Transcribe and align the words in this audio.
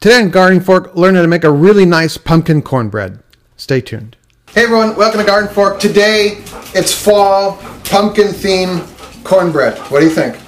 Today 0.00 0.22
on 0.22 0.30
Garden 0.30 0.60
Fork, 0.60 0.94
learn 0.96 1.14
how 1.14 1.20
to 1.20 1.28
make 1.28 1.44
a 1.44 1.50
really 1.50 1.84
nice 1.84 2.16
pumpkin 2.16 2.62
cornbread. 2.62 3.22
Stay 3.58 3.82
tuned. 3.82 4.16
Hey 4.48 4.62
everyone, 4.64 4.96
welcome 4.96 5.20
to 5.20 5.26
Garden 5.26 5.52
Fork. 5.52 5.78
Today 5.78 6.42
it's 6.74 6.94
fall 6.94 7.58
pumpkin 7.84 8.28
theme 8.28 8.80
cornbread. 9.24 9.76
What 9.90 10.00
do 10.00 10.06
you 10.06 10.10
think? 10.10 10.38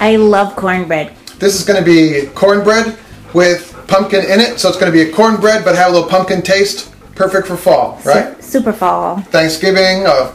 I 0.00 0.14
love 0.14 0.54
cornbread. 0.54 1.16
This 1.40 1.58
is 1.58 1.66
going 1.66 1.82
to 1.82 1.84
be 1.84 2.28
cornbread 2.36 2.96
with 3.34 3.74
pumpkin 3.88 4.20
in 4.26 4.38
it, 4.38 4.60
so 4.60 4.68
it's 4.68 4.78
going 4.78 4.92
to 4.92 4.96
be 4.96 5.10
a 5.10 5.12
cornbread 5.12 5.64
but 5.64 5.74
have 5.74 5.88
a 5.88 5.92
little 5.92 6.08
pumpkin 6.08 6.40
taste. 6.40 6.94
Perfect 7.16 7.48
for 7.48 7.56
fall, 7.56 8.00
right? 8.04 8.36
Su- 8.36 8.60
super 8.60 8.72
fall. 8.72 9.22
Thanksgiving, 9.22 10.06
uh, 10.06 10.28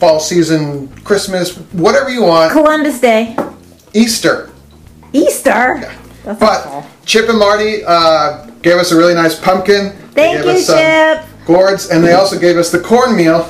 fall 0.00 0.18
season, 0.18 0.88
Christmas, 1.04 1.56
whatever 1.74 2.10
you 2.10 2.24
want. 2.24 2.50
Columbus 2.50 3.00
Day. 3.00 3.36
Easter. 3.94 4.50
Easter. 5.12 5.94
That's 6.24 6.40
But 6.40 6.64
fall. 6.64 6.86
Chip 7.06 7.28
and 7.28 7.38
Marty 7.38 7.84
uh, 7.86 8.46
gave 8.62 8.74
us 8.74 8.90
a 8.90 8.96
really 8.96 9.14
nice 9.14 9.38
pumpkin. 9.38 9.96
They 10.12 10.34
Thank 10.34 10.36
gave 10.38 10.44
you, 10.44 10.50
us 10.50 10.66
some 10.66 10.78
Chip. 10.78 11.46
Gourds, 11.46 11.90
and 11.90 12.02
they 12.02 12.14
also 12.14 12.36
gave 12.38 12.56
us 12.56 12.72
the 12.72 12.80
cornmeal 12.80 13.48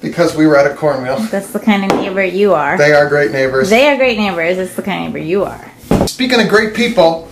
because 0.00 0.34
we 0.36 0.48
were 0.48 0.56
at 0.56 0.70
a 0.70 0.74
cornmeal. 0.74 1.20
That's 1.30 1.52
the 1.52 1.60
kind 1.60 1.84
of 1.84 1.96
neighbor 1.98 2.24
you 2.24 2.52
are. 2.52 2.76
They 2.76 2.92
are 2.92 3.08
great 3.08 3.30
neighbors. 3.30 3.70
They 3.70 3.88
are 3.88 3.96
great 3.96 4.18
neighbors. 4.18 4.56
That's 4.56 4.74
the 4.74 4.82
kind 4.82 5.06
of 5.06 5.14
neighbor 5.14 5.24
you 5.24 5.44
are. 5.44 5.72
Speaking 6.08 6.40
of 6.40 6.48
great 6.48 6.74
people, 6.74 7.30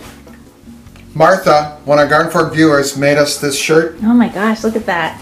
Martha, 1.13 1.81
one 1.83 1.99
of 1.99 2.03
our 2.03 2.09
Garden 2.09 2.31
Fork 2.31 2.53
viewers, 2.53 2.97
made 2.97 3.17
us 3.17 3.41
this 3.41 3.59
shirt. 3.59 3.97
Oh 4.01 4.13
my 4.13 4.29
gosh, 4.29 4.63
look 4.63 4.77
at 4.77 4.85
that. 4.85 5.21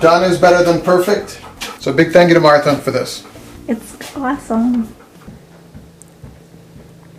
Done 0.00 0.28
is 0.28 0.38
better 0.38 0.64
than 0.64 0.82
perfect. 0.82 1.40
So 1.80 1.92
big 1.92 2.12
thank 2.12 2.28
you 2.28 2.34
to 2.34 2.40
Martha 2.40 2.76
for 2.78 2.90
this. 2.90 3.24
It's 3.68 4.16
awesome. 4.16 4.92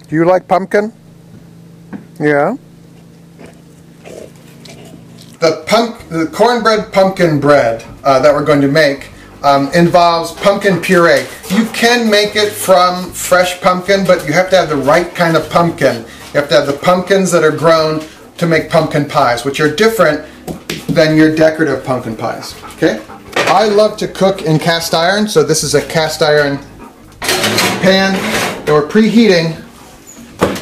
Do 0.10 0.16
you 0.16 0.26
like 0.26 0.46
pumpkin? 0.48 0.92
Yeah. 2.20 2.58
The 5.40 5.64
pump, 5.68 6.10
the 6.10 6.28
cornbread 6.34 6.92
pumpkin 6.92 7.40
bread 7.40 7.86
uh, 8.04 8.20
that 8.20 8.34
we're 8.34 8.44
going 8.44 8.60
to 8.62 8.68
make 8.68 9.10
um, 9.42 9.72
involves 9.74 10.34
pumpkin 10.34 10.82
puree. 10.82 11.26
You 11.50 11.66
can 11.68 12.10
make 12.12 12.36
it 12.36 12.52
from 12.52 13.12
fresh 13.14 13.62
pumpkin, 13.62 14.06
but 14.06 14.28
you 14.28 14.34
have 14.34 14.50
to 14.50 14.58
have 14.58 14.68
the 14.68 14.76
right 14.76 15.16
kind 15.16 15.38
of 15.38 15.50
pumpkin. 15.50 16.02
You 16.02 16.40
have 16.42 16.50
to 16.50 16.56
have 16.56 16.68
the 16.68 16.74
pumpkins 16.74 17.32
that 17.32 17.44
are 17.44 17.56
grown 17.56 18.04
to 18.38 18.48
make 18.48 18.70
pumpkin 18.70 19.08
pies, 19.08 19.46
which 19.46 19.62
are 19.62 19.74
different 19.74 20.28
than 20.90 21.16
your 21.16 21.34
decorative 21.34 21.86
pumpkin 21.86 22.18
pies. 22.18 22.62
Okay. 22.76 23.02
I 23.36 23.70
love 23.70 23.98
to 23.98 24.08
cook 24.10 24.42
in 24.42 24.60
cast 24.60 24.94
iron, 24.94 25.28
so 25.28 25.42
this 25.42 25.64
is 25.64 25.74
a 25.74 25.86
cast 25.88 26.22
iron 26.22 26.58
pan 27.82 28.14
that 28.66 28.74
we're 28.74 28.88
preheating 28.88 29.52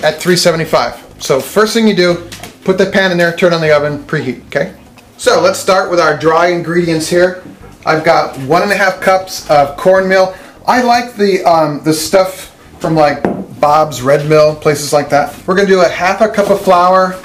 at 0.03 0.22
375. 0.22 1.06
So 1.20 1.40
first 1.40 1.73
thing 1.73 1.88
you 1.88 1.96
do, 1.96 2.30
put 2.64 2.78
the 2.78 2.86
pan 2.86 3.12
in 3.12 3.18
there, 3.18 3.36
turn 3.36 3.54
on 3.54 3.62
the 3.62 3.76
oven, 3.76 4.04
preheat, 4.04 4.46
okay? 4.48 4.76
So 5.18 5.42
let's 5.42 5.59
start 5.59 5.90
with 5.90 6.00
our 6.00 6.18
dry 6.18 6.48
ingredients 6.48 7.08
here. 7.08 7.44
I've 7.86 8.04
got 8.04 8.38
one 8.42 8.62
and 8.62 8.72
a 8.72 8.76
half 8.76 9.02
cups 9.02 9.50
of 9.50 9.78
cornmeal. 9.78 10.36
I 10.68 10.82
like 10.84 11.16
the, 11.16 11.44
um, 11.44 11.84
the 11.84 11.94
stuff 11.94 12.54
from 12.80 12.96
like 12.96 13.24
Bob's 13.59 14.02
Red 14.02 14.30
Mill, 14.30 14.56
places 14.56 14.94
like 14.94 15.09
that. 15.09 15.36
We're 15.48 15.56
gonna 15.56 15.68
do 15.68 15.82
a 15.82 15.88
half 15.88 16.22
a 16.22 16.30
cup 16.30 16.50
of 16.50 16.62
flour 16.62 17.20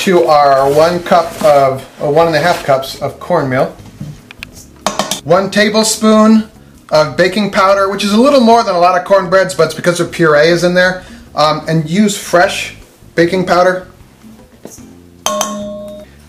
to 0.00 0.24
our 0.24 0.72
one 0.72 1.02
cup 1.02 1.42
of, 1.42 2.02
or 2.02 2.12
one 2.12 2.26
and 2.26 2.36
a 2.36 2.40
half 2.40 2.64
cups 2.64 3.00
of 3.00 3.18
cornmeal. 3.18 3.74
One 5.24 5.50
tablespoon 5.50 6.50
of 6.90 7.16
baking 7.16 7.52
powder, 7.52 7.90
which 7.90 8.04
is 8.04 8.12
a 8.12 8.20
little 8.20 8.40
more 8.40 8.62
than 8.62 8.74
a 8.74 8.78
lot 8.78 9.00
of 9.00 9.06
cornbreads, 9.06 9.54
but 9.54 9.66
it's 9.66 9.74
because 9.74 9.98
the 9.98 10.04
puree 10.04 10.48
is 10.48 10.64
in 10.64 10.74
there. 10.74 11.04
Um, 11.34 11.64
and 11.68 11.88
use 11.88 12.16
fresh 12.18 12.77
baking 13.18 13.44
powder. 13.44 13.88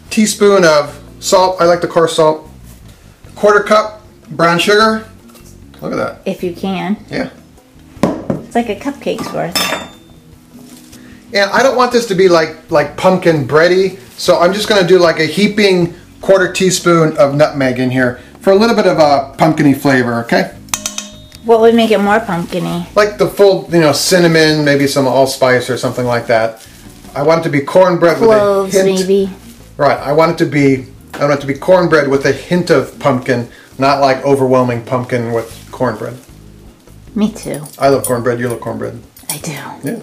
Teaspoon 0.09 0.65
of 0.65 0.99
salt. 1.19 1.61
I 1.61 1.65
like 1.65 1.81
the 1.81 1.87
coarse 1.87 2.15
salt. 2.15 2.49
Quarter 3.35 3.63
cup 3.63 4.01
brown 4.31 4.57
sugar. 4.57 5.07
Look 5.81 5.93
at 5.93 5.97
that. 5.97 6.21
If 6.25 6.41
you 6.41 6.51
can. 6.51 6.97
Yeah. 7.11 7.29
It's 8.01 8.55
like 8.55 8.69
a 8.69 8.75
cupcake's 8.75 9.31
worth. 9.31 9.55
And 11.31 11.51
I 11.51 11.61
don't 11.61 11.77
want 11.77 11.91
this 11.91 12.07
to 12.07 12.15
be 12.15 12.27
like 12.27 12.71
like 12.71 12.97
pumpkin 12.97 13.47
bready, 13.47 13.99
so 14.17 14.39
I'm 14.39 14.51
just 14.51 14.67
going 14.67 14.81
to 14.81 14.87
do 14.87 14.97
like 14.97 15.19
a 15.19 15.27
heaping 15.27 15.93
quarter 16.21 16.51
teaspoon 16.51 17.15
of 17.17 17.35
nutmeg 17.35 17.77
in 17.77 17.91
here 17.91 18.19
for 18.41 18.51
a 18.51 18.55
little 18.55 18.75
bit 18.75 18.87
of 18.87 18.97
a 18.97 19.35
pumpkiny 19.37 19.75
flavor. 19.75 20.23
Okay. 20.23 20.55
What 21.45 21.61
would 21.61 21.75
make 21.75 21.91
it 21.91 21.99
more 21.99 22.19
pumpkiny? 22.19 22.87
like 22.95 23.19
the 23.19 23.27
full, 23.27 23.69
you 23.71 23.79
know, 23.79 23.93
cinnamon, 23.93 24.65
maybe 24.65 24.87
some 24.87 25.05
allspice 25.05 25.69
or 25.69 25.77
something 25.77 26.05
like 26.05 26.25
that. 26.25 26.65
I 27.19 27.23
want 27.23 27.41
it 27.41 27.43
to 27.43 27.49
be 27.49 27.59
cornbread 27.59 28.15
Cloves, 28.15 28.73
with 28.73 28.85
a 28.85 28.87
hint. 28.87 29.01
maybe. 29.01 29.29
Right. 29.75 29.97
I 29.99 30.13
want 30.13 30.31
it 30.31 30.37
to 30.45 30.49
be. 30.49 30.85
I 31.15 31.25
want 31.25 31.33
it 31.33 31.41
to 31.41 31.47
be 31.47 31.53
cornbread 31.53 32.07
with 32.07 32.25
a 32.25 32.31
hint 32.31 32.69
of 32.69 32.97
pumpkin, 32.97 33.49
not 33.77 33.99
like 33.99 34.23
overwhelming 34.23 34.85
pumpkin 34.85 35.33
with 35.33 35.67
cornbread. 35.69 36.17
Me 37.15 37.29
too. 37.33 37.61
I 37.77 37.89
love 37.89 38.05
cornbread. 38.05 38.39
You 38.39 38.47
love 38.47 38.61
cornbread. 38.61 38.97
I 39.27 39.37
do. 39.39 39.51
Yeah. 39.51 39.99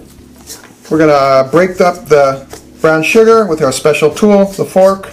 We're 0.91 0.99
gonna 0.99 1.49
break 1.51 1.81
up 1.81 2.05
the 2.05 2.47
brown 2.83 3.03
sugar 3.03 3.47
with 3.47 3.63
our 3.63 3.73
special 3.73 4.11
tool, 4.11 4.45
the 4.45 4.67
fork, 4.67 5.07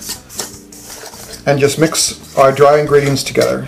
and 1.48 1.58
just 1.58 1.80
mix 1.80 2.38
our 2.38 2.52
dry 2.52 2.82
ingredients 2.82 3.24
together. 3.24 3.66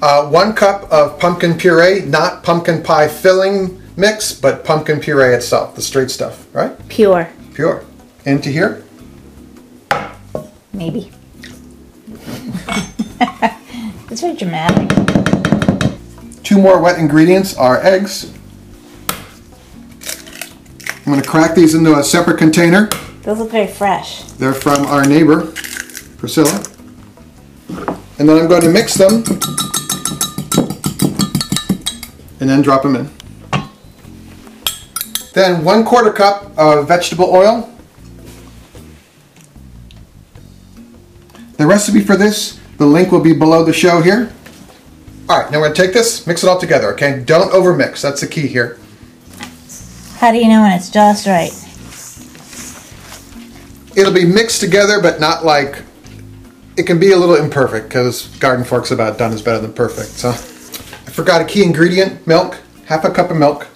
Uh, 0.00 0.26
one 0.30 0.54
cup 0.54 0.90
of 0.90 1.20
pumpkin 1.20 1.58
puree, 1.58 2.06
not 2.06 2.42
pumpkin 2.42 2.82
pie 2.82 3.06
filling 3.06 3.82
mix, 3.98 4.32
but 4.32 4.64
pumpkin 4.64 5.00
puree 5.00 5.34
itself, 5.34 5.74
the 5.74 5.82
straight 5.82 6.10
stuff, 6.10 6.46
right? 6.54 6.88
Pure. 6.88 7.28
Pure. 7.52 7.84
Into 8.24 8.48
here. 8.48 8.84
Maybe. 10.72 11.10
it's 14.10 14.20
very 14.20 14.36
dramatic. 14.36 14.88
Two 16.44 16.58
more 16.58 16.80
wet 16.80 16.98
ingredients 16.98 17.56
are 17.56 17.84
eggs. 17.84 18.32
I'm 21.04 21.12
gonna 21.12 21.22
crack 21.22 21.54
these 21.54 21.74
into 21.74 21.98
a 21.98 22.04
separate 22.04 22.38
container. 22.38 22.88
Those 23.22 23.38
look 23.38 23.50
very 23.50 23.66
fresh. 23.66 24.22
They're 24.32 24.54
from 24.54 24.86
our 24.86 25.04
neighbor, 25.04 25.52
Priscilla. 26.18 26.62
And 28.18 28.28
then 28.28 28.38
I'm 28.38 28.48
going 28.48 28.62
to 28.62 28.70
mix 28.70 28.94
them 28.94 29.24
and 32.40 32.48
then 32.48 32.62
drop 32.62 32.82
them 32.82 32.96
in. 32.96 33.17
Then 35.32 35.64
one 35.64 35.84
quarter 35.84 36.12
cup 36.12 36.50
of 36.58 36.88
vegetable 36.88 37.26
oil. 37.26 37.72
The 41.56 41.66
recipe 41.66 42.00
for 42.00 42.16
this, 42.16 42.60
the 42.78 42.86
link 42.86 43.10
will 43.10 43.20
be 43.20 43.32
below 43.32 43.64
the 43.64 43.72
show 43.72 44.00
here. 44.00 44.32
All 45.28 45.40
right, 45.40 45.50
now 45.50 45.60
we're 45.60 45.68
to 45.68 45.74
take 45.74 45.92
this, 45.92 46.26
mix 46.26 46.42
it 46.42 46.48
all 46.48 46.58
together, 46.58 46.92
okay? 46.94 47.22
Don't 47.24 47.52
overmix, 47.52 48.00
that's 48.00 48.20
the 48.20 48.26
key 48.26 48.46
here. 48.46 48.78
How 50.18 50.32
do 50.32 50.38
you 50.38 50.48
know 50.48 50.62
when 50.62 50.72
it's 50.72 50.88
just 50.88 51.26
right? 51.26 51.52
It'll 53.96 54.14
be 54.14 54.24
mixed 54.24 54.60
together, 54.60 55.02
but 55.02 55.20
not 55.20 55.44
like 55.44 55.82
it 56.76 56.86
can 56.86 56.98
be 56.98 57.12
a 57.12 57.16
little 57.16 57.34
imperfect 57.34 57.88
because 57.88 58.28
garden 58.38 58.64
forks 58.64 58.90
about 58.92 59.18
done 59.18 59.32
is 59.32 59.42
better 59.42 59.60
than 59.60 59.72
perfect. 59.72 60.10
So 60.10 60.30
I 60.30 61.10
forgot 61.10 61.40
a 61.40 61.44
key 61.44 61.64
ingredient: 61.64 62.26
milk. 62.26 62.56
Half 62.86 63.04
a 63.04 63.10
cup 63.10 63.30
of 63.30 63.36
milk. 63.36 63.66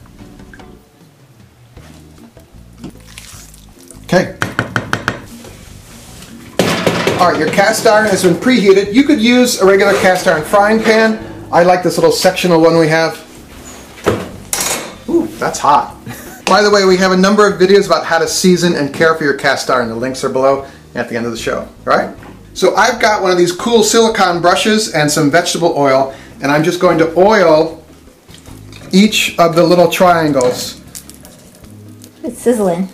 Okay. 4.13 4.37
All 7.19 7.31
right, 7.31 7.39
your 7.39 7.49
cast 7.49 7.87
iron 7.87 8.11
has 8.11 8.25
been 8.25 8.35
preheated. 8.35 8.93
You 8.93 9.05
could 9.05 9.23
use 9.23 9.63
a 9.63 9.65
regular 9.65 9.95
cast 10.01 10.27
iron 10.27 10.45
frying 10.45 10.83
pan. 10.83 11.47
I 11.51 11.63
like 11.63 11.83
this 11.83 11.97
little 11.97 12.13
sectional 12.13 12.61
one 12.61 12.77
we 12.77 12.89
have. 12.89 13.17
Ooh, 15.09 15.27
that's 15.39 15.59
hot. 15.59 15.97
By 16.45 16.61
the 16.61 16.69
way, 16.71 16.85
we 16.85 16.99
have 16.99 17.13
a 17.13 17.17
number 17.17 17.51
of 17.51 17.59
videos 17.59 17.87
about 17.87 18.05
how 18.05 18.19
to 18.19 18.29
season 18.29 18.75
and 18.75 18.93
care 18.93 19.15
for 19.15 19.25
your 19.25 19.33
cast 19.39 19.71
iron. 19.71 19.89
The 19.89 19.95
links 19.95 20.23
are 20.25 20.29
below 20.29 20.67
at 20.95 21.09
the 21.09 21.17
end 21.17 21.25
of 21.25 21.33
the 21.33 21.39
show, 21.39 21.61
all 21.61 21.69
right? 21.87 22.15
So 22.53 22.75
I've 22.75 23.01
got 23.01 23.23
one 23.23 23.31
of 23.31 23.39
these 23.39 23.53
cool 23.53 23.83
silicone 23.83 24.43
brushes 24.43 24.93
and 24.93 25.11
some 25.11 25.31
vegetable 25.31 25.73
oil, 25.75 26.15
and 26.43 26.53
I'm 26.53 26.65
just 26.65 26.81
going 26.81 26.99
to 26.99 27.19
oil 27.19 27.83
each 28.93 29.39
of 29.39 29.57
the 29.57 29.63
little 29.63 29.89
triangles. 29.89 30.83
It's 32.23 32.43
sizzling. 32.43 32.91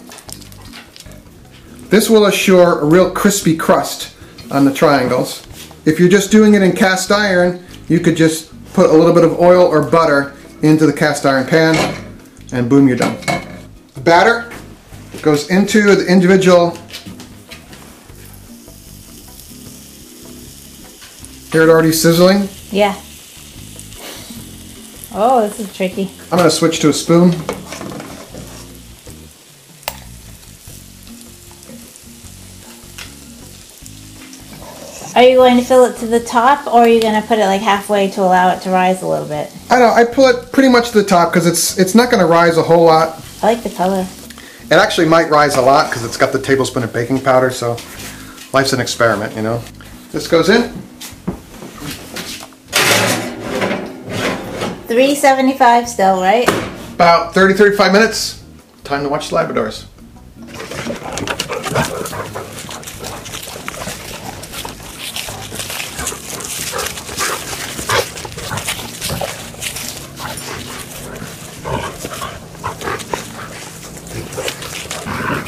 This 1.90 2.10
will 2.10 2.26
assure 2.26 2.80
a 2.80 2.84
real 2.84 3.10
crispy 3.10 3.56
crust 3.56 4.14
on 4.50 4.66
the 4.66 4.72
triangles. 4.72 5.46
If 5.86 5.98
you're 5.98 6.10
just 6.10 6.30
doing 6.30 6.54
it 6.54 6.62
in 6.62 6.72
cast 6.72 7.10
iron, 7.10 7.64
you 7.88 7.98
could 7.98 8.16
just 8.16 8.52
put 8.74 8.90
a 8.90 8.92
little 8.92 9.14
bit 9.14 9.24
of 9.24 9.40
oil 9.40 9.64
or 9.64 9.88
butter 9.88 10.36
into 10.62 10.84
the 10.84 10.92
cast 10.92 11.24
iron 11.24 11.46
pan, 11.46 11.74
and 12.52 12.68
boom, 12.68 12.88
you're 12.88 12.96
done. 12.96 13.16
The 13.94 14.00
batter 14.00 14.52
goes 15.22 15.48
into 15.50 15.94
the 15.94 16.06
individual. 16.06 16.76
Hear 21.50 21.62
it 21.62 21.70
already 21.70 21.92
sizzling? 21.92 22.48
Yeah. 22.70 23.00
Oh, 25.14 25.40
this 25.48 25.58
is 25.58 25.74
tricky. 25.74 26.10
I'm 26.24 26.36
going 26.36 26.44
to 26.44 26.50
switch 26.50 26.80
to 26.80 26.90
a 26.90 26.92
spoon. 26.92 27.30
Are 35.18 35.24
you 35.24 35.34
going 35.34 35.56
to 35.56 35.64
fill 35.64 35.84
it 35.84 35.96
to 35.96 36.06
the 36.06 36.20
top 36.20 36.68
or 36.68 36.82
are 36.82 36.88
you 36.88 37.02
going 37.02 37.20
to 37.20 37.26
put 37.26 37.40
it 37.40 37.46
like 37.46 37.60
halfway 37.60 38.08
to 38.12 38.20
allow 38.20 38.54
it 38.54 38.62
to 38.62 38.70
rise 38.70 39.02
a 39.02 39.08
little 39.08 39.26
bit? 39.26 39.52
I 39.68 39.80
don't. 39.80 39.92
I 39.92 40.04
pull 40.04 40.28
it 40.28 40.52
pretty 40.52 40.68
much 40.68 40.92
to 40.92 41.02
the 41.02 41.08
top 41.08 41.32
because 41.32 41.44
it's 41.44 41.76
it's 41.76 41.92
not 41.92 42.08
going 42.08 42.20
to 42.20 42.26
rise 42.26 42.56
a 42.56 42.62
whole 42.62 42.84
lot. 42.84 43.20
I 43.42 43.54
like 43.54 43.64
the 43.64 43.70
color. 43.70 44.06
It 44.70 44.74
actually 44.74 45.08
might 45.08 45.28
rise 45.28 45.56
a 45.56 45.60
lot 45.60 45.90
because 45.90 46.04
it's 46.04 46.16
got 46.16 46.32
the 46.32 46.40
tablespoon 46.40 46.84
of 46.84 46.92
baking 46.92 47.20
powder. 47.22 47.50
So 47.50 47.72
life's 48.52 48.72
an 48.72 48.78
experiment, 48.78 49.34
you 49.34 49.42
know. 49.42 49.60
This 50.12 50.28
goes 50.28 50.50
in. 50.50 50.70
375 54.86 55.88
still, 55.88 56.20
right? 56.20 56.48
About 56.94 57.34
30, 57.34 57.54
35 57.54 57.92
minutes. 57.92 58.44
Time 58.84 59.02
to 59.02 59.08
watch 59.08 59.30
the 59.30 59.36
Labradors. 59.36 59.86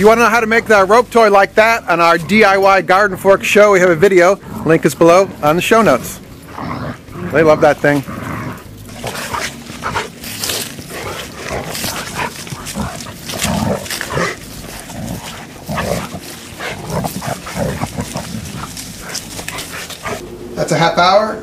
If 0.01 0.05
you 0.05 0.09
want 0.09 0.21
to 0.21 0.25
know 0.25 0.31
how 0.31 0.41
to 0.41 0.47
make 0.47 0.65
that 0.65 0.89
rope 0.89 1.11
toy 1.11 1.29
like 1.29 1.57
that 1.57 1.87
on 1.87 2.01
our 2.01 2.17
DIY 2.17 2.87
garden 2.87 3.19
fork 3.19 3.45
show, 3.45 3.73
we 3.73 3.81
have 3.81 3.91
a 3.91 3.95
video. 3.95 4.37
Link 4.65 4.87
is 4.87 4.95
below 4.95 5.29
on 5.43 5.57
the 5.57 5.61
show 5.61 5.83
notes. 5.83 6.19
They 7.33 7.43
love 7.43 7.61
that 7.61 7.77
thing. 7.77 8.01
That's 20.57 20.73
a 20.73 20.79
half 20.79 20.97
hour. 20.97 21.43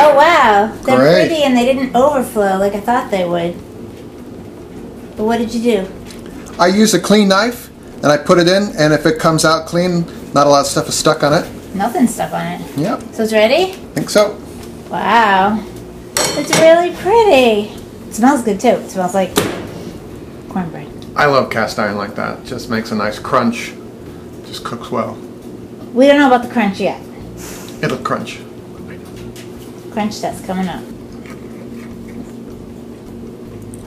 Oh 0.00 0.14
wow, 0.16 0.76
they're 0.82 0.98
Great. 0.98 1.28
pretty 1.28 1.44
and 1.44 1.56
they 1.56 1.64
didn't 1.64 1.94
overflow 1.94 2.58
like 2.58 2.74
I 2.74 2.80
thought 2.80 3.12
they 3.12 3.24
would. 3.24 3.73
But 5.16 5.24
what 5.24 5.38
did 5.38 5.54
you 5.54 5.62
do? 5.62 5.88
I 6.58 6.66
use 6.68 6.94
a 6.94 7.00
clean 7.00 7.28
knife 7.28 7.70
and 7.96 8.06
I 8.06 8.16
put 8.16 8.38
it 8.38 8.48
in, 8.48 8.74
and 8.76 8.92
if 8.92 9.06
it 9.06 9.18
comes 9.18 9.44
out 9.44 9.66
clean, 9.66 10.04
not 10.34 10.46
a 10.46 10.50
lot 10.50 10.60
of 10.60 10.66
stuff 10.66 10.88
is 10.88 10.94
stuck 10.96 11.22
on 11.22 11.32
it. 11.32 11.74
Nothing 11.74 12.06
stuck 12.06 12.32
on 12.32 12.46
it. 12.46 12.76
Yep, 12.76 13.02
So 13.12 13.22
it's 13.24 13.32
ready? 13.32 13.72
think 13.94 14.10
so. 14.10 14.38
Wow. 14.90 15.62
It's 16.16 16.50
really 16.60 16.94
pretty. 16.96 17.72
It 18.08 18.14
smells 18.14 18.42
good 18.42 18.60
too. 18.60 18.68
It 18.68 18.90
smells 18.90 19.14
like 19.14 19.34
cornbread. 20.48 20.88
I 21.16 21.26
love 21.26 21.50
cast 21.50 21.78
iron 21.78 21.96
like 21.96 22.14
that. 22.16 22.40
It 22.40 22.44
just 22.46 22.70
makes 22.70 22.90
a 22.90 22.94
nice 22.94 23.18
crunch. 23.18 23.72
Just 24.46 24.64
cooks 24.64 24.90
well. 24.90 25.14
We 25.94 26.06
don't 26.06 26.18
know 26.18 26.26
about 26.26 26.46
the 26.46 26.52
crunch 26.52 26.80
yet. 26.80 27.00
It'll 27.82 27.98
crunch. 27.98 28.40
Crunch 29.92 30.20
test 30.20 30.44
coming 30.44 30.68
up. 30.68 30.82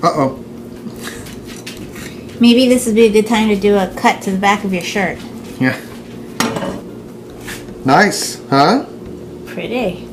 Uh 0.04 0.12
oh. 0.14 0.44
Maybe 2.40 2.68
this 2.68 2.86
would 2.86 2.94
be 2.94 3.06
a 3.06 3.12
good 3.12 3.26
time 3.26 3.50
to 3.50 3.56
do 3.56 3.76
a 3.78 3.88
cut 3.96 4.22
to 4.24 4.32
the 4.32 4.38
back 4.38 4.64
of 4.64 4.72
your 4.72 4.84
shirt. 4.84 5.18
Yeah. 5.60 5.76
Nice, 7.84 8.40
huh? 8.50 8.86
Pretty. 9.48 10.06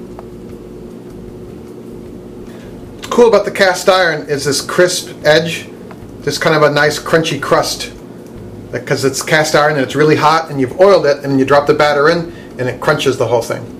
What's 2.94 3.09
cool 3.09 3.29
about 3.29 3.44
the 3.44 3.50
cast 3.50 3.91
iron 3.91 4.26
is 4.29 4.47
this 4.47 4.62
crisp 4.62 5.15
edge, 5.25 5.69
this 6.21 6.38
kind 6.38 6.56
of 6.56 6.62
a 6.62 6.71
nice 6.71 6.99
crunchy 6.99 7.43
crust. 7.43 7.93
Because 8.73 9.05
it's 9.05 9.23
cast 9.23 9.55
iron 9.55 9.75
and 9.75 9.82
it's 9.82 9.94
really 9.94 10.17
hot, 10.17 10.50
and 10.50 10.59
you've 10.59 10.81
oiled 10.81 11.05
it, 11.05 11.25
and 11.25 11.38
you 11.38 11.44
drop 11.44 11.67
the 11.67 11.75
batter 11.75 12.09
in, 12.09 12.32
and 12.59 12.69
it 12.69 12.81
crunches 12.81 13.19
the 13.19 13.27
whole 13.27 13.43
thing. 13.43 13.70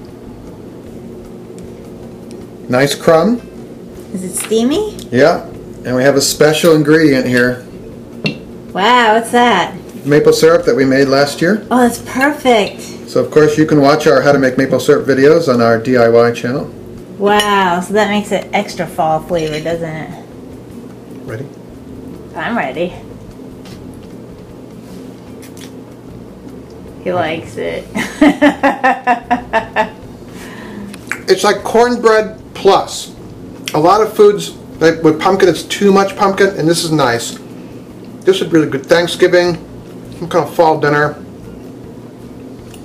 Nice 2.69 2.95
crumb. 2.95 3.41
Is 4.13 4.23
it 4.23 4.35
steamy? 4.35 4.97
Yeah. 5.11 5.47
And 5.85 5.97
we 5.97 6.03
have 6.03 6.17
a 6.17 6.21
special 6.21 6.75
ingredient 6.75 7.27
here 7.27 7.67
Wow, 8.75 9.15
what's 9.15 9.31
that? 9.31 9.75
maple 10.05 10.33
syrup 10.33 10.67
that 10.67 10.75
we 10.77 10.85
made 10.85 11.09
last 11.09 11.41
year. 11.41 11.67
Oh, 11.71 11.89
that's 11.89 12.03
perfect. 12.03 12.83
So, 13.09 13.25
of 13.25 13.31
course, 13.31 13.57
you 13.57 13.65
can 13.65 13.81
watch 13.81 14.07
our 14.07 14.21
How 14.21 14.33
to 14.33 14.39
Make 14.39 14.59
Maple 14.59 14.81
Syrup 14.81 15.07
videos 15.07 15.53
on 15.53 15.63
our 15.63 15.81
DIY 15.81 16.35
channel. 16.35 16.67
Wow, 17.17 17.81
so 17.81 17.95
that 17.95 18.11
makes 18.11 18.33
it 18.33 18.51
extra 18.53 18.87
fall 18.87 19.21
flavor, 19.21 19.63
doesn't 19.63 19.89
it? 19.89 20.27
Ready? 21.23 21.49
I'm 22.35 22.57
ready. 22.57 22.93
He 27.03 27.13
likes 27.13 27.57
it. 27.57 27.87
It's 31.27 31.43
like 31.43 31.65
cornbread 31.65 32.39
plus. 32.53 33.15
A 33.73 33.81
lot 33.81 34.03
of 34.03 34.15
foods, 34.15 34.51
like 34.81 35.03
with 35.03 35.19
pumpkin, 35.21 35.49
it's 35.49 35.63
too 35.63 35.91
much 35.91 36.17
pumpkin, 36.17 36.49
and 36.59 36.69
this 36.69 36.85
is 36.85 36.93
nice. 36.93 37.39
This 38.25 38.41
is 38.41 38.51
really 38.51 38.71
good 38.71 38.87
Thanksgiving, 38.87 39.57
some 40.19 40.31
kind 40.31 40.49
of 40.49 40.55
fall 40.55 40.81
dinner, 40.81 41.23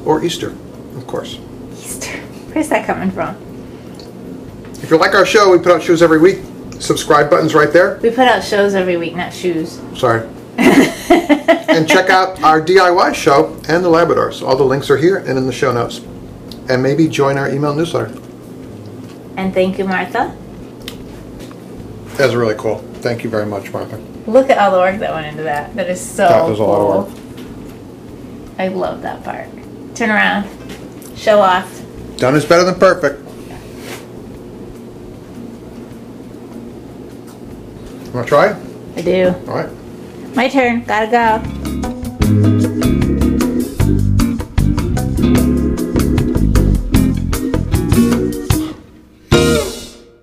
or 0.06 0.22
Easter, 0.22 0.50
of 0.98 1.08
course. 1.08 1.40
Easter. 1.72 2.18
Where's 2.52 2.68
that 2.68 2.86
coming 2.86 3.10
from? 3.10 3.38
If 4.84 4.92
you 4.92 4.98
like 4.98 5.16
our 5.16 5.26
show, 5.26 5.50
we 5.50 5.58
put 5.58 5.72
out 5.72 5.82
shows 5.82 6.02
every 6.02 6.20
week. 6.20 6.40
Subscribe 6.80 7.30
button's 7.30 7.54
right 7.54 7.72
there. 7.72 8.00
We 8.02 8.10
put 8.10 8.28
out 8.28 8.44
shows 8.44 8.76
every 8.76 8.98
week, 8.98 9.16
not 9.16 9.32
shoes. 9.34 9.82
Sorry. 9.96 10.28
and 10.58 11.88
check 11.88 12.10
out 12.10 12.42
our 12.44 12.62
DIY 12.62 13.16
show 13.16 13.54
and 13.70 13.84
the 13.84 13.90
Labradors. 13.90 14.46
All 14.46 14.58
the 14.58 14.64
links 14.66 14.90
are 14.90 14.98
here 14.98 15.18
and 15.20 15.38
in 15.38 15.46
the 15.46 15.54
show 15.54 15.72
notes. 15.72 16.00
And 16.70 16.84
maybe 16.84 17.08
join 17.08 17.38
our 17.38 17.50
email 17.50 17.74
newsletter. 17.74 18.14
And 19.38 19.54
thank 19.54 19.78
you, 19.78 19.86
Martha. 19.86 20.36
That's 22.18 22.34
really 22.34 22.56
cool. 22.56 22.80
Thank 22.96 23.24
you 23.24 23.30
very 23.30 23.46
much, 23.46 23.72
Martha. 23.72 24.02
Look 24.28 24.50
at 24.50 24.58
all 24.58 24.72
the 24.72 24.78
work 24.78 25.00
that 25.00 25.14
went 25.14 25.28
into 25.28 25.44
that. 25.44 25.76
That 25.76 25.90
is 25.90 26.00
so 26.00 26.28
That 26.28 26.48
was 26.48 26.60
a 26.60 26.64
lot 26.64 27.08
of 27.08 27.14
cool. 27.14 27.20
I 28.60 28.68
love 28.68 29.02
that 29.02 29.24
part. 29.24 29.48
Turn 29.96 30.10
around. 30.10 30.48
Show 31.18 31.40
off. 31.40 31.82
Done 32.18 32.36
is 32.36 32.46
better 32.46 32.66
than 32.66 32.76
perfect. 32.76 33.24
Want 38.14 38.26
to 38.26 38.30
try? 38.30 38.60
I 38.96 39.02
do. 39.02 39.28
All 39.48 39.56
right. 39.56 40.36
My 40.36 40.50
turn. 40.50 40.84
Gotta 40.84 41.08
go. 41.08 41.69